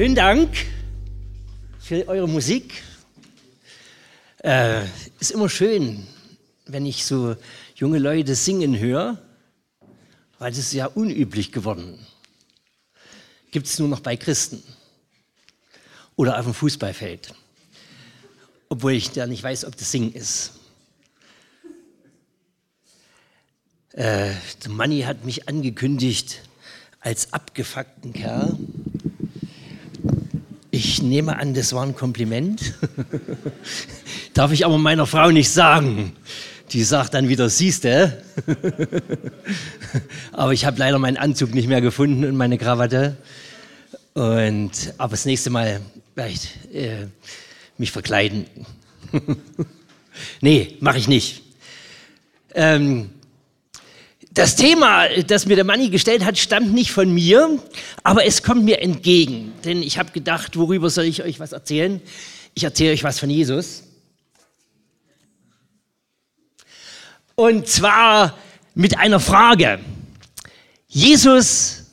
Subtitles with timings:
[0.00, 0.56] Schönen Dank
[1.78, 2.82] für eure Musik.
[4.42, 4.86] Äh,
[5.18, 6.06] ist immer schön,
[6.64, 7.36] wenn ich so
[7.74, 9.18] junge Leute singen höre,
[10.38, 11.98] weil das ist ja unüblich geworden.
[13.50, 14.62] Gibt es nur noch bei Christen
[16.16, 17.34] oder auf dem Fußballfeld.
[18.70, 20.52] Obwohl ich da nicht weiß, ob das Singen ist.
[23.92, 24.32] Äh,
[24.64, 26.40] der Manni hat mich angekündigt
[27.00, 28.56] als abgefuckten Kerl.
[30.82, 32.72] Ich nehme an, das war ein Kompliment.
[34.32, 36.16] Darf ich aber meiner Frau nicht sagen.
[36.72, 38.22] Die sagt dann wieder, siehste.
[40.32, 43.18] aber ich habe leider meinen Anzug nicht mehr gefunden und meine Krawatte.
[44.14, 45.82] Und, aber das nächste Mal
[46.14, 47.08] vielleicht äh,
[47.76, 48.46] mich verkleiden.
[50.40, 51.42] nee, mache ich nicht.
[52.54, 53.10] Ähm,
[54.40, 57.58] das Thema, das mir der Manni gestellt hat, stammt nicht von mir,
[58.02, 59.52] aber es kommt mir entgegen.
[59.66, 62.00] Denn ich habe gedacht, worüber soll ich euch was erzählen?
[62.54, 63.82] Ich erzähle euch was von Jesus.
[67.34, 68.38] Und zwar
[68.74, 69.78] mit einer Frage.
[70.88, 71.84] Jesus,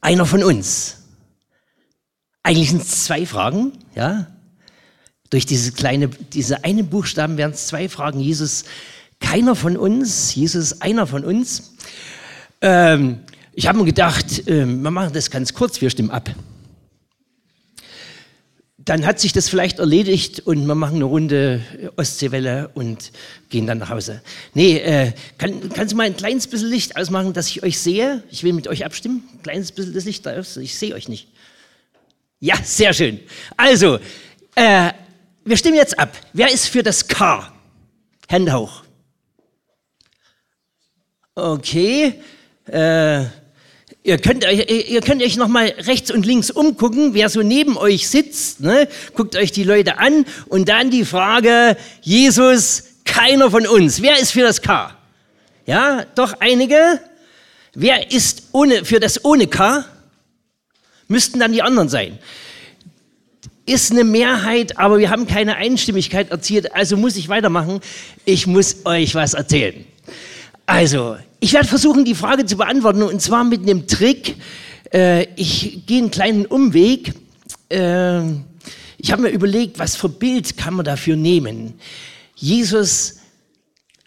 [0.00, 1.02] einer von uns.
[2.42, 4.26] Eigentlich sind es zwei Fragen, ja.
[5.28, 8.20] Durch diese kleine, diese einen Buchstaben werden es zwei Fragen.
[8.20, 8.64] Jesus,
[9.20, 11.74] keiner von uns, Jesus ist einer von uns.
[12.60, 13.20] Ähm,
[13.52, 16.30] ich habe mir gedacht, äh, wir machen das ganz kurz, wir stimmen ab.
[18.78, 21.60] Dann hat sich das vielleicht erledigt und wir machen eine Runde
[21.96, 23.10] Ostseewelle und
[23.50, 24.22] gehen dann nach Hause.
[24.54, 28.22] Nee, äh, kann, kannst du mal ein kleines bisschen Licht ausmachen, dass ich euch sehe?
[28.30, 29.24] Ich will mit euch abstimmen.
[29.32, 31.28] Ein kleines bisschen das Licht aus, ich sehe euch nicht.
[32.38, 33.18] Ja, sehr schön.
[33.56, 33.98] Also,
[34.54, 34.92] äh,
[35.44, 36.16] wir stimmen jetzt ab.
[36.32, 37.52] Wer ist für das K?
[38.28, 38.85] Hände hoch.
[41.38, 42.14] Okay.
[42.66, 43.24] Äh,
[44.02, 47.76] ihr, könnt euch, ihr könnt euch noch mal rechts und links umgucken, wer so neben
[47.76, 48.60] euch sitzt.
[48.60, 48.88] Ne?
[49.12, 54.00] Guckt euch die Leute an und dann die Frage, Jesus, keiner von uns.
[54.00, 54.96] Wer ist für das K?
[55.66, 57.00] Ja, doch einige.
[57.74, 59.84] Wer ist ohne, für das ohne K?
[61.06, 62.18] Müssten dann die anderen sein.
[63.66, 67.80] Ist eine Mehrheit, aber wir haben keine Einstimmigkeit erzielt, also muss ich weitermachen.
[68.24, 69.84] Ich muss euch was erzählen.
[70.66, 74.36] Also, ich werde versuchen, die Frage zu beantworten und zwar mit einem Trick.
[74.92, 77.14] Äh, ich gehe einen kleinen Umweg.
[77.68, 78.22] Äh,
[78.98, 81.74] ich habe mir überlegt, was für Bild kann man dafür nehmen.
[82.34, 83.18] Jesus,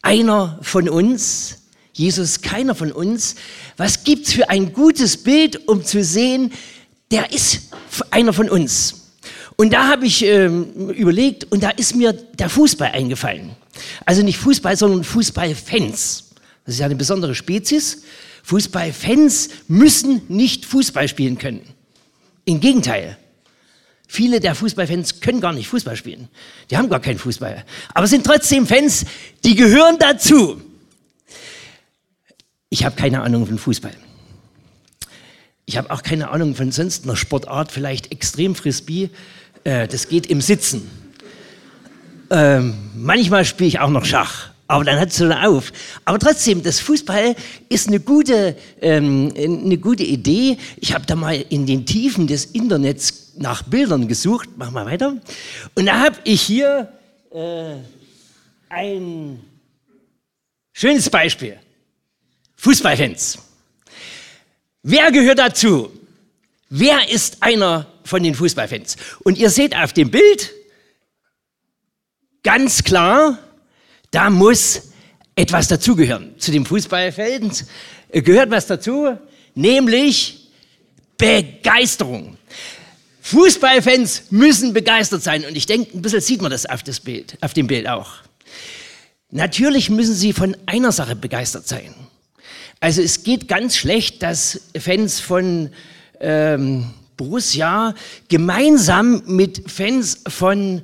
[0.02, 1.59] einer von uns,
[1.94, 3.36] Jesus, keiner von uns.
[3.78, 6.52] Was gibt's für ein gutes Bild, um zu sehen,
[7.09, 7.69] der ist
[8.12, 8.96] einer von uns.
[9.56, 13.52] Und da habe ich ähm, überlegt und da ist mir der Fußball eingefallen.
[14.06, 16.28] Also nicht Fußball, sondern Fußballfans.
[16.66, 18.03] Das ist ja eine besondere Spezies.
[18.44, 21.62] Fußballfans müssen nicht Fußball spielen können.
[22.46, 23.18] Im Gegenteil.
[24.08, 26.30] Viele der Fußballfans können gar nicht Fußball spielen.
[26.72, 27.64] Die haben gar keinen Fußball.
[27.94, 29.06] Aber sind trotzdem Fans,
[29.44, 30.59] die gehören dazu.
[32.69, 33.94] Ich habe keine Ahnung von Fußball.
[35.66, 39.12] Ich habe auch keine Ahnung von sonst einer Sportart, vielleicht Extremfrisbee.
[39.64, 40.90] Äh, das geht im Sitzen.
[42.31, 45.74] Ähm, manchmal spiele ich auch noch Schach aber dann hört es so auf.
[46.06, 47.35] Aber trotzdem, das Fußball
[47.69, 50.59] ist eine gute, ähm, eine gute Idee.
[50.78, 54.47] Ich habe da mal in den Tiefen des Internets nach Bildern gesucht.
[54.57, 55.18] Mach mal weiter.
[55.74, 56.94] Und da habe ich hier
[57.31, 57.78] äh,
[58.69, 59.40] ein
[60.72, 61.57] schönes Beispiel.
[62.57, 63.40] Fußballfans.
[64.84, 65.91] Wer gehört dazu?
[66.69, 68.97] Wer ist einer von den Fußballfans?
[69.24, 70.51] Und ihr seht auf dem Bild
[72.44, 73.40] ganz klar,
[74.12, 74.90] da muss
[75.36, 76.34] etwas dazugehören.
[76.38, 77.66] Zu dem Fußballfeld
[78.12, 79.18] gehört was dazu,
[79.56, 80.50] nämlich
[81.18, 82.38] Begeisterung.
[83.22, 87.38] Fußballfans müssen begeistert sein und ich denke, ein bisschen sieht man das auf, das Bild,
[87.42, 88.10] auf dem Bild auch.
[89.31, 91.94] Natürlich müssen sie von einer Sache begeistert sein.
[92.80, 95.69] Also es geht ganz schlecht, dass Fans von
[96.19, 97.94] ähm, Borussia
[98.30, 100.81] gemeinsam mit Fans von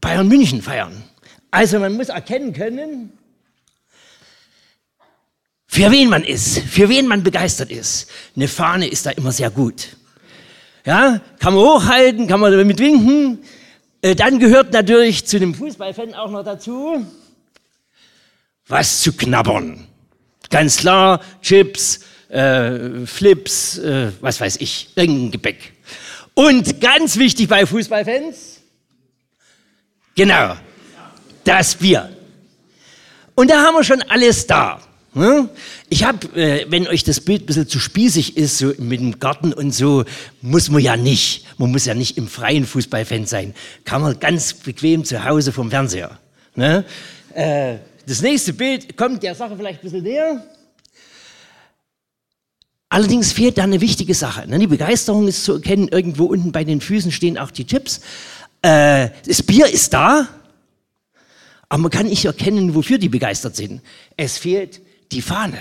[0.00, 1.04] Bayern München feiern.
[1.50, 3.12] Also man muss erkennen können,
[5.66, 8.10] für wen man ist, für wen man begeistert ist.
[8.34, 9.96] Eine Fahne ist da immer sehr gut.
[10.84, 13.38] Ja, kann man hochhalten, kann man damit winken.
[14.00, 17.06] Äh, dann gehört natürlich zu dem Fußballfan auch noch dazu,
[18.66, 19.86] was zu knabbern.
[20.50, 25.72] Ganz klar, Chips, äh, Flips, äh, was weiß ich, irgendein Gebäck.
[26.34, 28.60] Und ganz wichtig bei Fußballfans,
[30.14, 30.56] genau,
[31.48, 32.10] das Bier.
[33.34, 34.80] Und da haben wir schon alles da.
[35.14, 35.48] Ne?
[35.88, 39.18] Ich habe, äh, wenn euch das Bild ein bisschen zu spießig ist, so mit dem
[39.18, 40.04] Garten und so,
[40.42, 41.46] muss man ja nicht.
[41.56, 43.54] Man muss ja nicht im freien Fußballfan sein.
[43.84, 46.18] Kann man ganz bequem zu Hause vom Fernseher.
[46.54, 46.84] Ne?
[47.32, 50.44] Äh, das nächste Bild kommt der Sache vielleicht ein bisschen näher.
[52.90, 54.46] Allerdings fehlt da eine wichtige Sache.
[54.48, 54.58] Ne?
[54.58, 58.00] Die Begeisterung ist zu erkennen, irgendwo unten bei den Füßen stehen auch die Chips.
[58.60, 60.28] Äh, das Bier ist da,
[61.68, 63.82] aber man kann nicht erkennen, wofür die begeistert sind.
[64.16, 64.80] Es fehlt
[65.12, 65.58] die Fahne.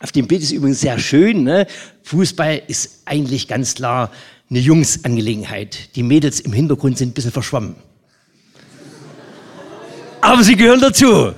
[0.00, 1.44] Auf dem Bild ist übrigens sehr schön.
[1.44, 1.66] Ne?
[2.04, 4.10] Fußball ist eigentlich ganz klar
[4.48, 5.94] eine Jungsangelegenheit.
[5.94, 7.76] Die Mädels im Hintergrund sind ein bisschen verschwommen.
[10.20, 11.32] Aber sie gehören dazu.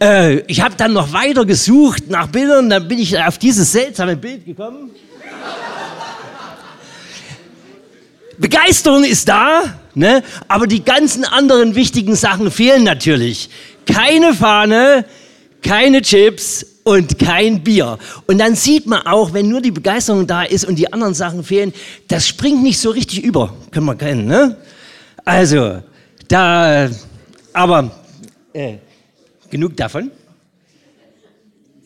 [0.00, 4.16] Äh, ich habe dann noch weiter gesucht nach Bildern, dann bin ich auf dieses seltsame
[4.16, 4.90] Bild gekommen.
[8.38, 9.62] Begeisterung ist da,
[9.94, 10.22] ne?
[10.46, 13.50] aber die ganzen anderen wichtigen Sachen fehlen natürlich.
[13.84, 15.04] Keine Fahne,
[15.62, 17.98] keine Chips und kein Bier.
[18.26, 21.42] Und dann sieht man auch, wenn nur die Begeisterung da ist und die anderen Sachen
[21.42, 21.72] fehlen,
[22.06, 23.54] das springt nicht so richtig über.
[23.70, 24.56] Können wir kennen, ne?
[25.24, 25.82] Also,
[26.28, 26.88] da,
[27.52, 27.90] aber
[28.52, 28.76] äh,
[29.50, 30.10] genug davon.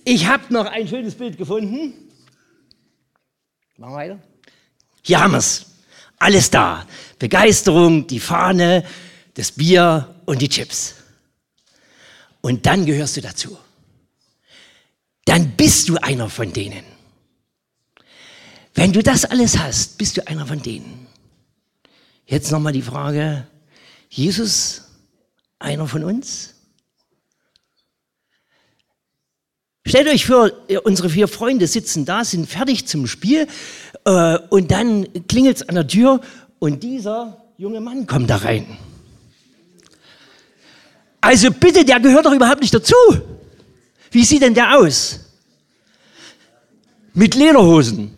[0.05, 1.95] Ich habe noch ein schönes Bild gefunden.
[3.79, 4.19] Machen wir weiter.
[5.03, 5.72] Hier haben wir es.
[6.23, 6.87] Alles da.
[7.19, 8.85] Begeisterung, die Fahne,
[9.35, 10.95] das Bier und die Chips.
[12.41, 13.59] Und dann gehörst du dazu.
[15.25, 16.85] Dann bist du einer von denen.
[18.73, 21.09] Wenn du das alles hast, bist du einer von denen.
[22.25, 23.49] Jetzt nochmal die Frage,
[24.09, 24.83] Jesus,
[25.59, 26.55] einer von uns?
[29.85, 30.53] Stellt euch vor,
[30.85, 33.49] unsere vier Freunde sitzen da, sind fertig zum Spiel
[34.05, 36.21] äh, und dann klingelt es an der Tür
[36.59, 38.67] und dieser junge Mann kommt da rein.
[41.21, 42.97] Also bitte, der gehört doch überhaupt nicht dazu.
[44.11, 45.21] Wie sieht denn der aus?
[47.15, 48.17] Mit Lederhosen.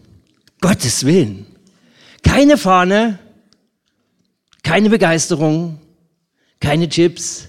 [0.60, 1.46] Gottes Willen.
[2.22, 3.18] Keine Fahne,
[4.62, 5.78] keine Begeisterung,
[6.58, 7.48] keine Chips,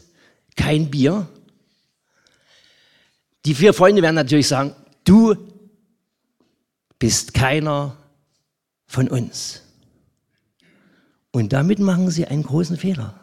[0.58, 1.26] kein Bier.
[3.46, 5.36] Die vier Freunde werden natürlich sagen, du
[7.00, 7.96] bist keiner
[8.88, 9.62] von uns.
[11.32, 13.20] Und damit machen sie einen großen Fehler.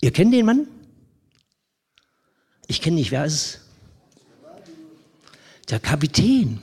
[0.00, 0.66] Ihr kennt den Mann?
[2.66, 3.60] Ich kenne nicht, wer ist es?
[5.68, 6.60] Der Kapitän.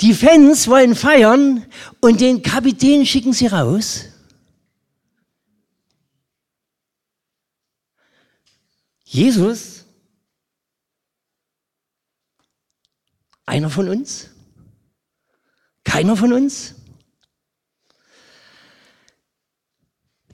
[0.00, 1.66] Die Fans wollen feiern
[2.00, 4.06] und den Kapitän schicken sie raus.
[9.04, 9.84] Jesus,
[13.44, 14.30] einer von uns,
[16.00, 16.74] keiner von uns.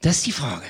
[0.00, 0.66] Das ist die Frage.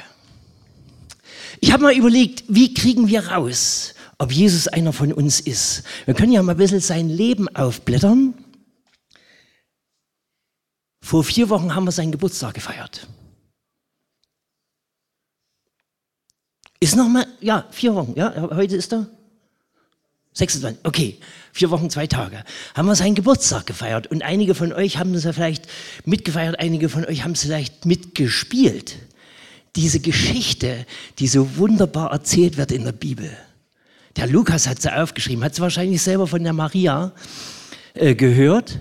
[1.60, 5.82] Ich habe mal überlegt, wie kriegen wir raus, ob Jesus einer von uns ist.
[6.06, 8.43] Wir können ja mal ein bisschen sein Leben aufblättern.
[11.02, 13.06] Vor vier Wochen haben wir seinen Geburtstag gefeiert.
[16.81, 19.10] Ist noch mal, ja, vier Wochen, ja, heute ist er
[20.36, 21.18] 26, okay,
[21.52, 22.44] vier Wochen, zwei Tage,
[22.74, 25.66] haben wir seinen Geburtstag gefeiert und einige von euch haben das ja vielleicht
[26.05, 28.96] mitgefeiert, einige von euch haben es vielleicht mitgespielt.
[29.76, 30.84] Diese Geschichte,
[31.19, 33.31] die so wunderbar erzählt wird in der Bibel.
[34.16, 37.12] Der Lukas hat sie aufgeschrieben, hat sie wahrscheinlich selber von der Maria
[37.94, 38.78] äh, gehört.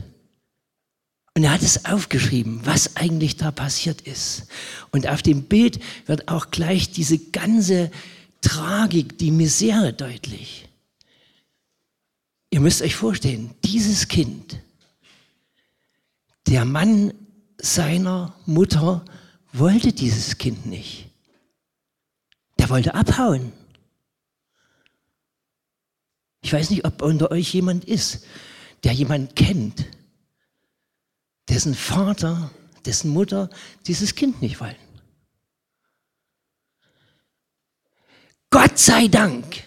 [1.38, 4.48] Und er hat es aufgeschrieben, was eigentlich da passiert ist.
[4.92, 7.92] Und auf dem Bild wird auch gleich diese ganze
[8.42, 10.65] Tragik, die Misere deutlich.
[12.56, 14.62] Ihr müsst euch vorstellen, dieses Kind,
[16.48, 17.14] der Mann
[17.58, 19.04] seiner Mutter
[19.52, 21.10] wollte dieses Kind nicht.
[22.58, 23.52] Der wollte abhauen.
[26.44, 28.26] Ich weiß nicht, ob unter euch jemand ist,
[28.86, 29.88] der jemand kennt,
[31.50, 32.52] dessen Vater,
[32.86, 33.50] dessen Mutter
[33.86, 34.78] dieses Kind nicht wollen.
[38.50, 39.65] Gott sei Dank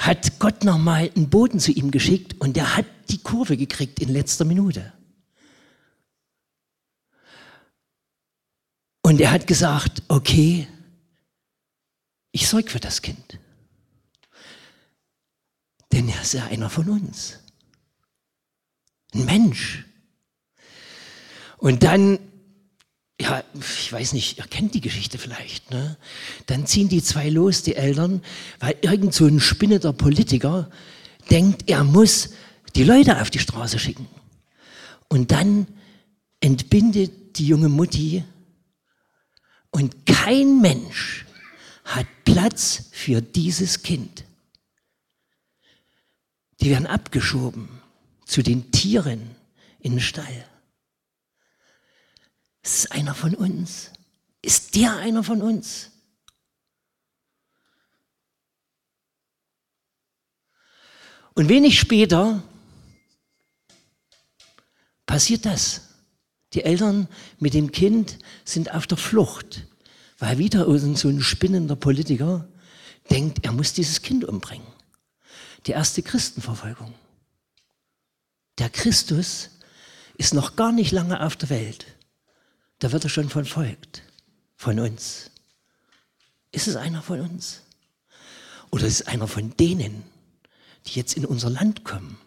[0.00, 4.08] hat Gott nochmal einen Boden zu ihm geschickt und er hat die Kurve gekriegt in
[4.08, 4.94] letzter Minute.
[9.02, 10.66] Und er hat gesagt, okay,
[12.32, 13.38] ich sorge für das Kind.
[15.92, 17.38] Denn er ist ja einer von uns.
[19.12, 19.84] Ein Mensch.
[21.58, 22.18] Und dann,
[23.20, 25.98] ja, ich weiß nicht, ihr kennt die Geschichte vielleicht, ne?
[26.46, 28.22] Dann ziehen die zwei los, die Eltern,
[28.60, 30.70] weil irgend so ein spinnender Politiker
[31.30, 32.30] denkt, er muss
[32.74, 34.08] die Leute auf die Straße schicken.
[35.08, 35.66] Und dann
[36.40, 38.24] entbindet die junge Mutti
[39.70, 41.26] Und kein Mensch
[41.84, 44.24] hat Platz für dieses Kind.
[46.60, 47.68] Die werden abgeschoben
[48.24, 49.30] zu den Tieren
[49.80, 50.46] in den Stall.
[52.62, 53.90] Ist einer von uns?
[54.42, 55.90] Ist der einer von uns?
[61.34, 62.42] Und wenig später
[65.06, 65.82] passiert das.
[66.52, 69.66] Die Eltern mit dem Kind sind auf der Flucht,
[70.18, 72.48] weil wieder so ein spinnender Politiker
[73.10, 74.66] denkt, er muss dieses Kind umbringen.
[75.66, 76.94] Die erste Christenverfolgung.
[78.58, 79.50] Der Christus
[80.18, 81.86] ist noch gar nicht lange auf der Welt.
[82.80, 84.02] Da wird er schon verfolgt.
[84.56, 85.30] Von uns.
[86.52, 87.62] Ist es einer von uns?
[88.70, 90.04] Oder ist es einer von denen,
[90.86, 92.18] die jetzt in unser Land kommen?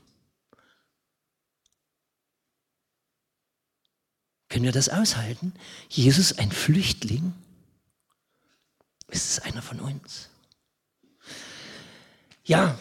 [4.49, 5.53] Können wir das aushalten?
[5.89, 7.33] Jesus ein Flüchtling?
[9.07, 10.29] Ist es einer von uns?
[12.43, 12.77] Ja,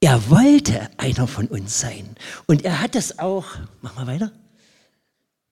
[0.00, 2.16] er wollte einer von uns sein.
[2.46, 3.46] Und er hat es auch,
[3.82, 4.32] mach mal weiter,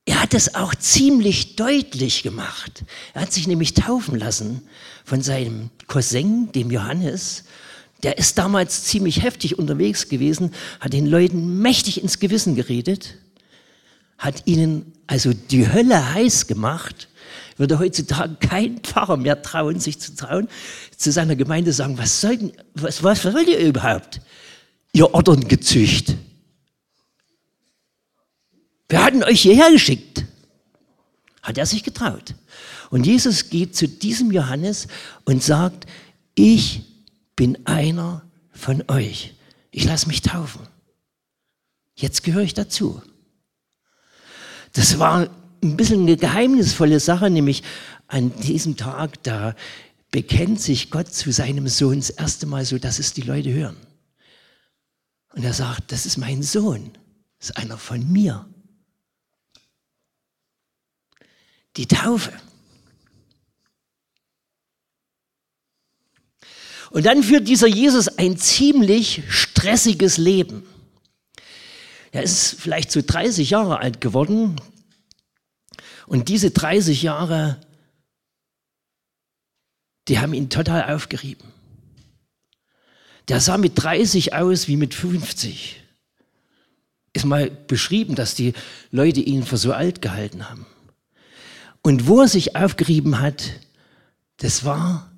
[0.08, 2.84] er hat es auch ziemlich deutlich gemacht.
[3.12, 4.62] Er hat sich nämlich taufen lassen
[5.04, 7.44] von seinem Cousin, dem Johannes,
[8.02, 13.16] der ist damals ziemlich heftig unterwegs gewesen, hat den Leuten mächtig ins Gewissen geredet,
[14.16, 17.08] hat ihnen also die Hölle heiß gemacht.
[17.58, 20.48] Würde heutzutage kein Pfarrer mehr trauen, sich zu trauen,
[20.96, 24.22] zu seiner Gemeinde sagen, was, soll, was, was wollt ihr überhaupt?
[24.92, 26.14] Ihr Otterngezücht.
[28.88, 30.24] Wir hatten euch hierher geschickt.
[31.42, 32.34] Hat er sich getraut.
[32.90, 34.88] Und Jesus geht zu diesem Johannes
[35.24, 35.86] und sagt,
[36.34, 36.82] ich
[37.36, 39.34] bin einer von euch.
[39.70, 40.66] Ich lasse mich taufen.
[41.94, 43.02] Jetzt gehöre ich dazu.
[44.72, 45.28] Das war
[45.62, 47.62] ein bisschen eine geheimnisvolle Sache, nämlich
[48.06, 49.54] an diesem Tag, da
[50.10, 53.76] bekennt sich Gott zu seinem Sohn das erste Mal so, dass es die Leute hören.
[55.34, 56.92] Und er sagt, das ist mein Sohn,
[57.38, 58.46] das ist einer von mir.
[61.78, 62.32] Die Taufe.
[66.90, 70.66] Und dann führt dieser Jesus ein ziemlich stressiges Leben.
[72.12, 74.60] Er ist vielleicht so 30 Jahre alt geworden.
[76.06, 77.60] Und diese 30 Jahre,
[80.08, 81.52] die haben ihn total aufgerieben.
[83.28, 85.82] Der sah mit 30 aus wie mit 50.
[87.12, 88.54] Ist mal beschrieben, dass die
[88.90, 90.66] Leute ihn für so alt gehalten haben.
[91.82, 93.52] Und wo er sich aufgerieben hat,
[94.38, 95.10] das war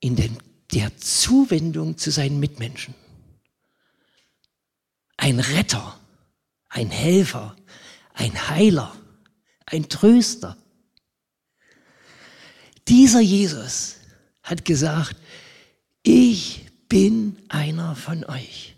[0.00, 0.38] in den
[0.72, 2.94] der Zuwendung zu seinen Mitmenschen.
[5.16, 5.98] Ein Retter,
[6.68, 7.54] ein Helfer,
[8.14, 8.94] ein Heiler,
[9.66, 10.56] ein Tröster.
[12.88, 13.96] Dieser Jesus
[14.42, 15.16] hat gesagt,
[16.02, 18.74] ich bin einer von euch.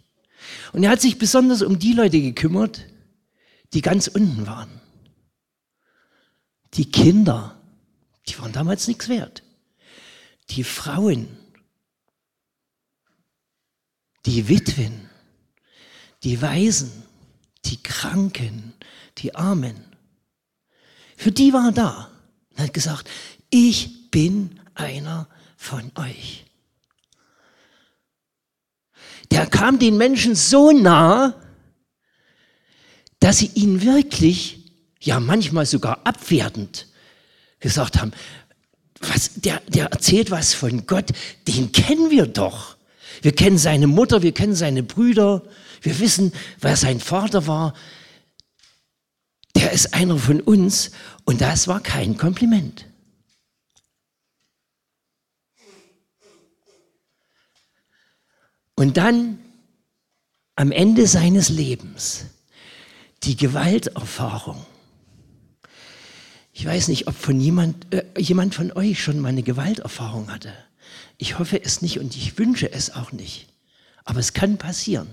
[0.73, 2.85] Und er hat sich besonders um die Leute gekümmert,
[3.73, 4.81] die ganz unten waren.
[6.77, 7.61] Die Kinder,
[8.29, 9.43] die waren damals nichts wert.
[10.51, 11.29] Die Frauen,
[14.27, 15.09] die Witwen,
[16.23, 17.05] die Waisen,
[17.65, 18.75] die Kranken,
[19.19, 19.85] die Armen.
[21.17, 22.11] Für die war er da
[22.51, 23.09] und hat gesagt,
[23.51, 26.45] ich bin einer von euch.
[29.31, 31.41] Der kam den Menschen so nah,
[33.21, 34.64] dass sie ihn wirklich,
[35.05, 36.87] ja manchmal sogar abwertend
[37.61, 38.13] gesagt haben,
[39.01, 41.13] was, der, der erzählt was von Gott,
[41.47, 42.77] den kennen wir doch.
[43.23, 45.43] Wir kennen seine Mutter, wir kennen seine Brüder,
[45.83, 47.75] wir wissen, wer sein Vater war.
[49.55, 50.91] Der ist einer von uns
[51.25, 52.87] und das war kein Kompliment.
[58.77, 59.39] Und dann
[60.57, 62.27] am Ende seines Lebens
[63.23, 64.65] die Gewalterfahrung.
[66.57, 70.53] Ich weiß nicht, ob von jemand, äh, jemand von euch schon mal eine Gewalterfahrung hatte.
[71.19, 73.49] Ich hoffe es nicht und ich wünsche es auch nicht.
[74.05, 75.09] Aber es kann passieren.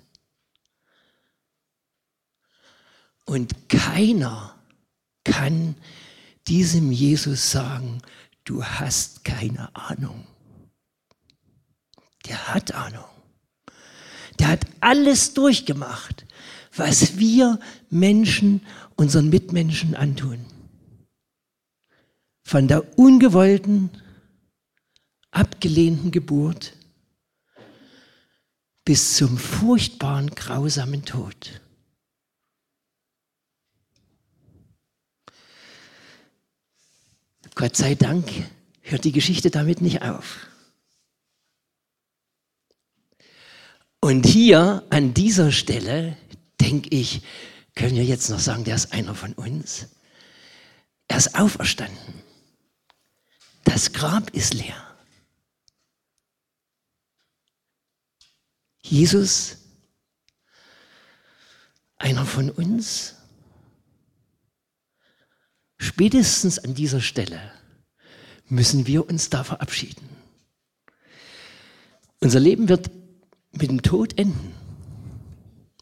[3.24, 4.56] Und keiner
[5.22, 5.76] kann
[6.48, 8.02] diesem Jesus sagen,
[8.44, 10.26] du hast keine Ahnung.
[12.26, 13.04] Der hat Ahnung.
[14.40, 16.26] Der hat alles durchgemacht,
[16.74, 17.60] was wir
[17.90, 18.60] Menschen
[18.96, 20.44] unseren Mitmenschen antun.
[22.42, 23.90] Von der ungewollten,
[25.32, 26.74] abgelehnten Geburt
[28.84, 31.60] bis zum furchtbaren, grausamen Tod.
[37.54, 38.28] Gott sei Dank
[38.80, 40.46] hört die Geschichte damit nicht auf.
[44.00, 46.16] Und hier an dieser Stelle,
[46.60, 47.22] denke ich,
[47.74, 49.86] können wir jetzt noch sagen, der ist einer von uns.
[51.08, 52.22] Er ist auferstanden.
[53.64, 54.91] Das Grab ist leer.
[58.82, 59.58] Jesus,
[61.96, 63.14] einer von uns,
[65.78, 67.52] spätestens an dieser Stelle
[68.46, 70.08] müssen wir uns da verabschieden.
[72.20, 72.90] Unser Leben wird
[73.52, 74.54] mit dem Tod enden.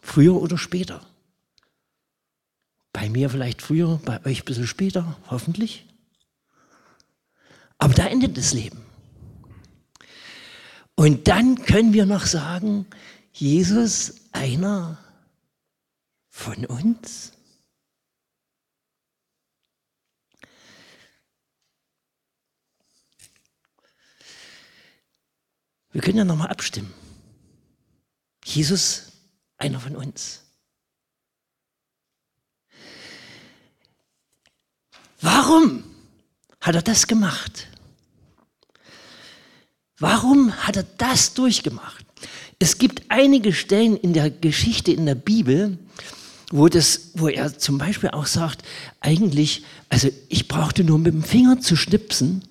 [0.02, 1.06] Früher oder später.
[2.92, 5.86] Bei mir vielleicht früher, bei euch ein bisschen später, hoffentlich.
[7.78, 8.89] Aber da endet das Leben.
[11.00, 12.84] Und dann können wir noch sagen,
[13.32, 15.02] Jesus, einer
[16.28, 17.32] von uns?
[25.90, 26.92] Wir können ja nochmal abstimmen.
[28.44, 29.10] Jesus,
[29.56, 30.42] einer von uns.
[35.22, 35.82] Warum
[36.60, 37.68] hat er das gemacht?
[40.00, 42.06] Warum hat er das durchgemacht?
[42.58, 45.78] Es gibt einige Stellen in der Geschichte in der Bibel,
[46.50, 48.62] wo, das, wo er zum Beispiel auch sagt,
[49.00, 52.42] eigentlich, also ich brauchte nur mit dem Finger zu schnipsen,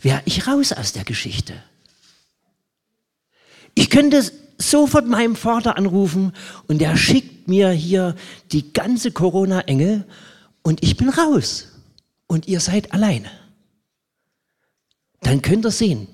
[0.00, 1.54] wäre ich raus aus der Geschichte.
[3.74, 4.22] Ich könnte
[4.58, 6.32] sofort meinem Vater anrufen
[6.68, 8.14] und der schickt mir hier
[8.52, 10.04] die ganze Corona-Engel
[10.62, 11.68] und ich bin raus
[12.26, 13.30] und ihr seid alleine.
[15.22, 16.08] Dann könnt ihr sehen,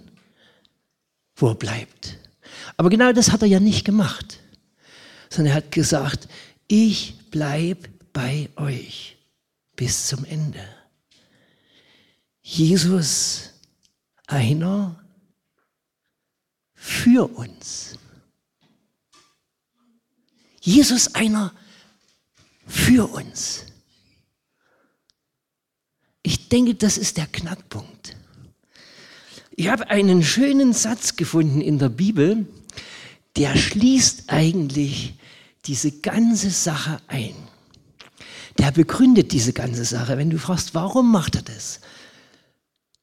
[1.37, 2.19] wo er bleibt.
[2.77, 4.41] Aber genau das hat er ja nicht gemacht,
[5.31, 6.29] sondern er hat gesagt,
[6.67, 9.17] ich bleib bei euch
[9.77, 10.67] bis zum Ende.
[12.43, 13.51] Jesus,
[14.27, 15.05] einer
[16.75, 17.99] für uns.
[20.61, 21.53] Jesus einer
[22.67, 23.67] für uns.
[26.23, 27.96] Ich denke, das ist der Knackpunkt.
[29.59, 32.47] Ich habe einen schönen Satz gefunden in der Bibel,
[33.37, 35.15] der schließt eigentlich
[35.65, 37.35] diese ganze Sache ein.
[38.59, 40.19] Der begründet diese ganze Sache.
[40.19, 41.81] Wenn du fragst, warum macht er das?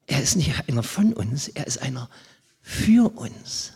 [0.05, 2.07] Er ist nicht einer von uns, er ist einer
[2.61, 3.73] für uns.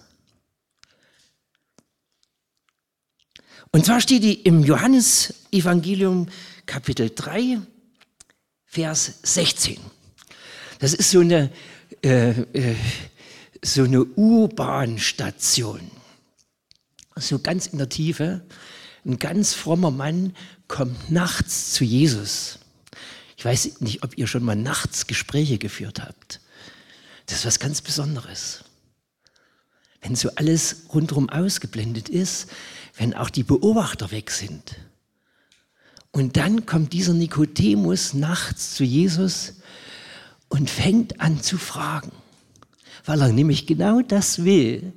[3.72, 6.28] Und zwar steht die im Johannesevangelium
[6.68, 7.60] Kapitel 3,
[8.66, 9.80] Vers 16.
[10.80, 11.52] Das ist so eine,
[12.04, 12.76] äh, äh,
[13.64, 15.92] so eine U-Bahn-Station.
[17.16, 18.42] So ganz in der Tiefe.
[19.06, 20.36] Ein ganz frommer Mann
[20.68, 22.60] kommt nachts zu Jesus.
[23.38, 26.42] Ich weiß nicht, ob ihr schon mal nachts Gespräche geführt habt.
[27.26, 28.64] Das ist was ganz Besonderes.
[30.02, 32.48] Wenn so alles rundherum ausgeblendet ist,
[32.98, 34.76] wenn auch die Beobachter weg sind.
[36.12, 39.57] Und dann kommt dieser Nikodemus nachts zu Jesus
[40.50, 42.12] und fängt an zu fragen,
[43.06, 44.94] weil er nämlich genau das will,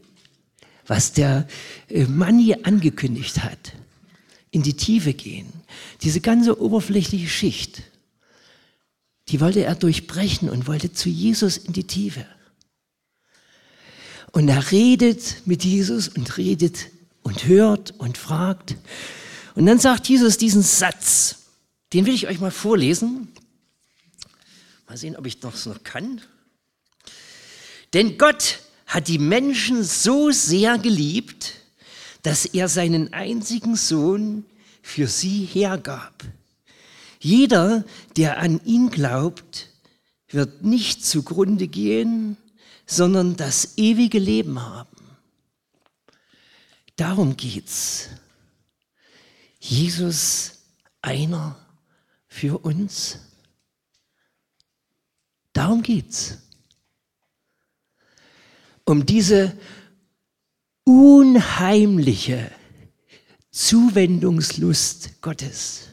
[0.86, 1.46] was der
[1.88, 3.72] äh, Mann hier angekündigt hat.
[4.50, 5.46] In die Tiefe gehen,
[6.02, 7.82] diese ganze oberflächliche Schicht.
[9.28, 12.26] die wollte er durchbrechen und wollte zu Jesus in die Tiefe.
[14.32, 16.88] Und er redet mit Jesus und redet
[17.22, 18.76] und hört und fragt.
[19.54, 21.36] Und dann sagt Jesus diesen Satz,
[21.92, 23.28] den will ich euch mal vorlesen.
[24.90, 26.20] Mal sehen, ob ich das noch kann.
[27.92, 31.52] Denn Gott hat die Menschen so sehr geliebt,
[32.24, 34.44] dass er seinen einzigen Sohn
[34.82, 36.24] für sie hergab.
[37.20, 37.84] Jeder,
[38.16, 39.68] der an ihn glaubt,
[40.26, 42.36] wird nicht zugrunde gehen,
[42.84, 45.06] sondern das ewige Leben haben.
[46.96, 48.08] Darum geht's.
[49.60, 50.64] Jesus
[51.00, 51.64] einer
[52.26, 53.20] für uns.
[55.52, 56.38] Darum geht's.
[58.84, 59.56] Um diese
[60.84, 62.50] unheimliche
[63.50, 65.88] Zuwendungslust Gottes.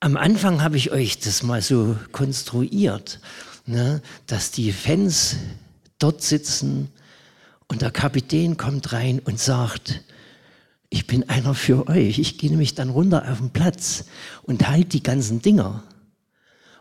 [0.00, 3.20] Am Anfang habe ich euch das mal so konstruiert,
[3.64, 5.36] ne, dass die Fans
[5.98, 6.90] dort sitzen
[7.68, 10.02] und der Kapitän kommt rein und sagt,
[10.88, 12.18] ich bin einer für euch.
[12.18, 14.04] Ich gehe nämlich dann runter auf den Platz
[14.42, 15.82] und halt die ganzen Dinger.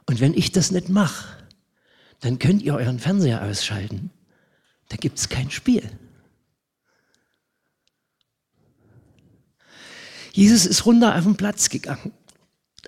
[0.07, 1.35] Und wenn ich das nicht mache,
[2.19, 4.11] dann könnt ihr euren Fernseher ausschalten.
[4.89, 5.89] Da gibt es kein Spiel.
[10.31, 12.11] Jesus ist runter auf den Platz gegangen,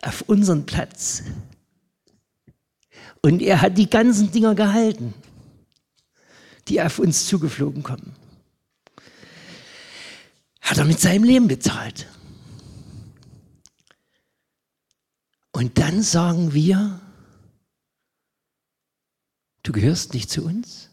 [0.02, 1.24] auf unseren Platz.
[3.22, 5.14] Und er hat die ganzen Dinger gehalten,
[6.68, 8.16] die auf uns zugeflogen kommen.
[10.62, 12.08] Hat er mit seinem Leben bezahlt.
[15.54, 17.00] Und dann sagen wir,
[19.68, 20.90] du gehörst nicht zu uns.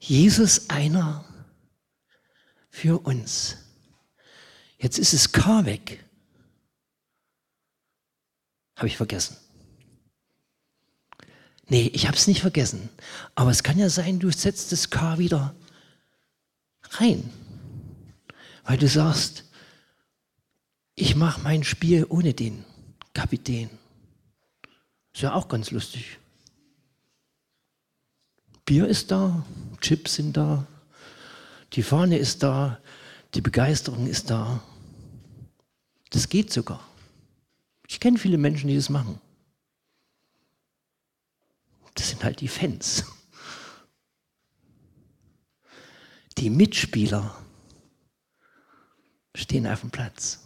[0.00, 1.24] Jesus einer
[2.70, 3.58] für uns.
[4.78, 6.04] Jetzt ist es K weg.
[8.74, 9.36] Habe ich vergessen.
[11.68, 12.88] Nee, ich habe es nicht vergessen.
[13.36, 15.54] Aber es kann ja sein, du setzt das K wieder
[16.90, 17.30] rein.
[18.64, 19.44] Weil du sagst,
[20.96, 22.64] ich mache mein Spiel ohne den
[23.16, 23.70] Kapitän.
[25.14, 26.18] Ist ja auch ganz lustig.
[28.66, 29.42] Bier ist da,
[29.80, 30.66] Chips sind da,
[31.72, 32.78] die Fahne ist da,
[33.32, 34.62] die Begeisterung ist da.
[36.10, 36.86] Das geht sogar.
[37.88, 39.18] Ich kenne viele Menschen, die das machen.
[41.94, 43.04] Das sind halt die Fans.
[46.36, 47.34] Die Mitspieler
[49.34, 50.45] stehen auf dem Platz.